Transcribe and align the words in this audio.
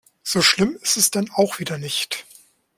So 0.23 0.41
schlimm 0.41 0.79
ist 0.81 0.97
es 0.97 1.11
dann 1.11 1.29
auch 1.31 1.59
wieder 1.59 1.77
nicht. 1.77 2.25